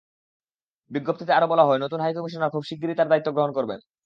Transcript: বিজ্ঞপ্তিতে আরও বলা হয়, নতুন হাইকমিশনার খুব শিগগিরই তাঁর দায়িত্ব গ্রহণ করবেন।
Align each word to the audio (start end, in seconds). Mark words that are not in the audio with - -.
বিজ্ঞপ্তিতে 0.91 1.31
আরও 1.33 1.47
বলা 1.47 1.63
হয়, 1.63 1.79
নতুন 1.79 1.99
হাইকমিশনার 2.01 2.53
খুব 2.53 2.63
শিগগিরই 2.69 2.97
তাঁর 2.97 3.09
দায়িত্ব 3.11 3.29
গ্রহণ 3.33 3.51
করবেন। 3.53 3.79